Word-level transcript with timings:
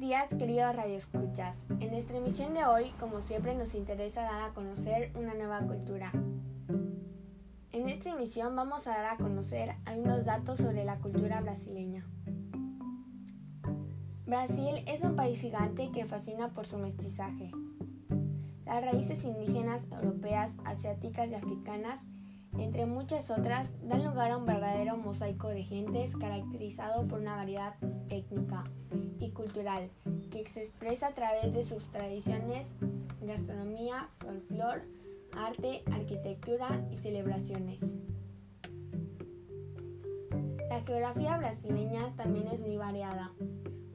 días, 0.00 0.28
queridos 0.34 0.74
radioescuchas. 0.74 1.64
En 1.78 1.92
nuestra 1.92 2.18
emisión 2.18 2.52
de 2.54 2.64
hoy, 2.64 2.90
como 2.98 3.20
siempre, 3.20 3.54
nos 3.54 3.74
interesa 3.74 4.22
dar 4.22 4.42
a 4.42 4.54
conocer 4.54 5.12
una 5.14 5.34
nueva 5.34 5.60
cultura. 5.60 6.10
En 7.70 7.88
esta 7.88 8.10
emisión 8.10 8.56
vamos 8.56 8.86
a 8.86 8.90
dar 8.90 9.04
a 9.04 9.16
conocer 9.16 9.76
algunos 9.84 10.24
datos 10.24 10.58
sobre 10.58 10.84
la 10.84 10.98
cultura 10.98 11.40
brasileña. 11.42 12.04
Brasil 14.26 14.82
es 14.86 15.02
un 15.04 15.14
país 15.14 15.40
gigante 15.40 15.90
que 15.92 16.06
fascina 16.06 16.48
por 16.48 16.66
su 16.66 16.76
mestizaje. 16.78 17.52
Las 18.64 18.84
raíces 18.84 19.22
indígenas 19.24 19.86
europeas, 19.92 20.56
asiáticas 20.64 21.28
y 21.28 21.34
africanas, 21.34 22.00
entre 22.58 22.86
muchas 22.86 23.30
otras, 23.30 23.74
dan 23.86 24.04
lugar 24.04 24.32
a 24.32 24.38
un 24.38 24.46
verdadero 24.46 24.96
mosaico 24.96 25.48
de 25.48 25.62
gentes 25.62 26.16
caracterizado 26.16 27.06
por 27.06 27.20
una 27.20 27.36
variedad 27.36 27.74
étnica 28.08 28.64
cultural 29.44 29.90
que 30.30 30.46
se 30.48 30.62
expresa 30.62 31.08
a 31.08 31.14
través 31.14 31.52
de 31.52 31.64
sus 31.64 31.86
tradiciones, 31.88 32.66
gastronomía, 33.20 34.08
folclore, 34.18 34.82
arte, 35.36 35.82
arquitectura 35.92 36.82
y 36.90 36.96
celebraciones. 36.96 37.80
La 40.70 40.80
geografía 40.80 41.36
brasileña 41.36 42.14
también 42.16 42.48
es 42.48 42.60
muy 42.60 42.76
variada. 42.78 43.32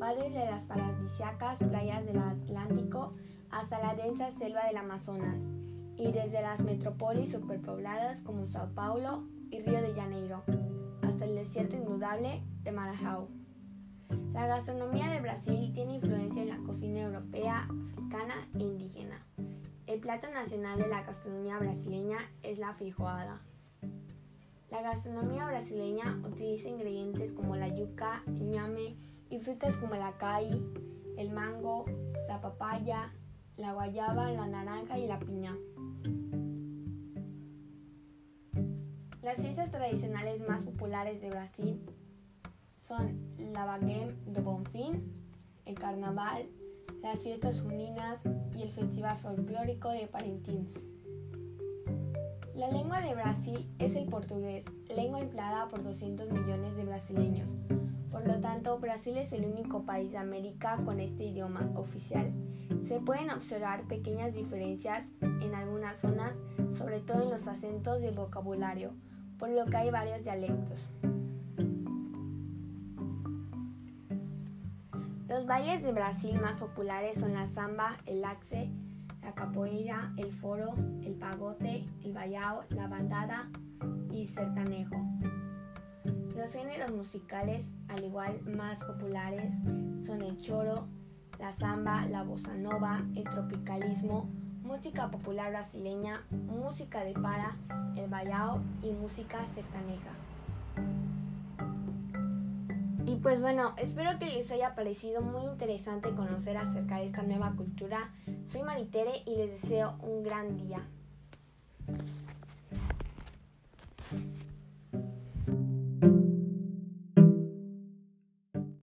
Va 0.00 0.14
desde 0.14 0.46
las 0.46 0.64
paradisíacas 0.64 1.58
playas 1.58 2.04
del 2.06 2.18
Atlántico 2.18 3.14
hasta 3.50 3.78
la 3.78 3.94
densa 3.94 4.30
selva 4.30 4.66
del 4.66 4.78
Amazonas 4.78 5.44
y 5.96 6.10
desde 6.10 6.42
las 6.42 6.62
metrópolis 6.62 7.30
superpobladas 7.30 8.22
como 8.22 8.48
Sao 8.48 8.72
Paulo 8.74 9.24
y 9.50 9.60
Río 9.60 9.80
de 9.82 9.94
Janeiro 9.94 10.42
hasta 11.02 11.26
el 11.26 11.34
desierto 11.34 11.76
indudable 11.76 12.42
de 12.62 12.72
Marajao. 12.72 13.43
La 14.32 14.46
gastronomía 14.46 15.08
de 15.10 15.20
Brasil 15.20 15.72
tiene 15.72 15.96
influencia 15.96 16.42
en 16.42 16.48
la 16.48 16.58
cocina 16.58 17.00
europea, 17.00 17.68
africana 17.92 18.48
e 18.54 18.62
indígena. 18.62 19.24
El 19.86 20.00
plato 20.00 20.28
nacional 20.30 20.78
de 20.78 20.88
la 20.88 21.02
gastronomía 21.02 21.58
brasileña 21.58 22.18
es 22.42 22.58
la 22.58 22.74
feijoada. 22.74 23.42
La 24.70 24.82
gastronomía 24.82 25.46
brasileña 25.46 26.18
utiliza 26.24 26.68
ingredientes 26.68 27.32
como 27.32 27.56
la 27.56 27.68
yuca, 27.68 28.22
el 28.26 28.50
ñame 28.50 28.96
y 29.30 29.38
frutas 29.38 29.76
como 29.76 29.94
el 29.94 30.02
acai, 30.02 30.50
el 31.16 31.30
mango, 31.30 31.84
la 32.28 32.40
papaya, 32.40 33.12
la 33.56 33.72
guayaba, 33.72 34.30
la 34.32 34.46
naranja 34.46 34.98
y 34.98 35.06
la 35.06 35.18
piña. 35.18 35.56
Las 39.22 39.40
fiestas 39.40 39.70
tradicionales 39.70 40.46
más 40.48 40.62
populares 40.62 41.20
de 41.20 41.30
Brasil 41.30 41.80
son 42.86 43.18
la 43.38 43.64
Baguette 43.64 44.14
de 44.26 44.40
Bonfim, 44.40 45.00
el 45.64 45.74
Carnaval, 45.74 46.46
las 47.02 47.20
fiestas 47.20 47.62
juninas 47.62 48.24
y 48.56 48.62
el 48.62 48.72
Festival 48.72 49.16
Folclórico 49.18 49.90
de 49.90 50.06
Parintins. 50.06 50.84
La 52.54 52.70
lengua 52.70 53.00
de 53.00 53.14
Brasil 53.14 53.66
es 53.78 53.96
el 53.96 54.06
portugués, 54.06 54.66
lengua 54.94 55.20
empleada 55.20 55.68
por 55.68 55.82
200 55.82 56.30
millones 56.30 56.76
de 56.76 56.84
brasileños. 56.84 57.48
Por 58.10 58.26
lo 58.28 58.38
tanto, 58.40 58.78
Brasil 58.78 59.16
es 59.16 59.32
el 59.32 59.46
único 59.46 59.84
país 59.84 60.12
de 60.12 60.18
América 60.18 60.78
con 60.84 61.00
este 61.00 61.24
idioma 61.24 61.70
oficial. 61.74 62.32
Se 62.82 63.00
pueden 63.00 63.30
observar 63.30 63.88
pequeñas 63.88 64.34
diferencias 64.34 65.10
en 65.20 65.54
algunas 65.54 65.98
zonas, 65.98 66.40
sobre 66.76 67.00
todo 67.00 67.22
en 67.22 67.30
los 67.30 67.48
acentos 67.48 68.02
y 68.02 68.10
vocabulario, 68.10 68.92
por 69.38 69.48
lo 69.48 69.64
que 69.64 69.76
hay 69.76 69.90
varios 69.90 70.22
dialectos. 70.22 70.90
Los 75.44 75.50
bailes 75.50 75.82
de 75.82 75.92
Brasil 75.92 76.40
más 76.40 76.56
populares 76.56 77.18
son 77.18 77.34
la 77.34 77.46
samba, 77.46 77.98
el 78.06 78.24
axe, 78.24 78.70
la 79.22 79.34
capoeira, 79.34 80.14
el 80.16 80.32
foro, 80.32 80.72
el 81.02 81.16
pagote, 81.16 81.84
el 82.02 82.14
baiao, 82.14 82.64
la 82.70 82.86
bandada 82.86 83.50
y 84.10 84.26
sertanejo. 84.26 84.96
Los 86.34 86.50
géneros 86.50 86.92
musicales, 86.92 87.74
al 87.88 88.04
igual 88.04 88.40
más 88.56 88.82
populares, 88.84 89.54
son 90.06 90.22
el 90.22 90.40
choro, 90.40 90.88
la 91.38 91.52
samba, 91.52 92.06
la 92.06 92.22
bossa 92.22 92.54
nova, 92.54 93.04
el 93.14 93.24
tropicalismo, 93.24 94.30
música 94.62 95.10
popular 95.10 95.50
brasileña, 95.50 96.24
música 96.30 97.04
de 97.04 97.12
para, 97.12 97.58
el 97.96 98.08
baiao 98.08 98.62
y 98.82 98.92
música 98.92 99.44
sertaneja. 99.44 100.12
Y 103.14 103.18
pues 103.18 103.40
bueno, 103.40 103.74
espero 103.76 104.18
que 104.18 104.26
les 104.26 104.50
haya 104.50 104.74
parecido 104.74 105.22
muy 105.22 105.44
interesante 105.44 106.10
conocer 106.16 106.56
acerca 106.56 106.96
de 106.96 107.04
esta 107.04 107.22
nueva 107.22 107.52
cultura. 107.52 108.10
Soy 108.44 108.62
Maritere 108.62 109.22
y 109.24 109.36
les 109.36 109.52
deseo 109.52 109.94
un 110.02 110.24
gran 110.24 110.56
día. 110.56 110.82